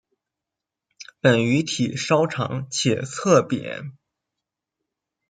[1.19, 3.91] 本鱼体稍长且侧扁。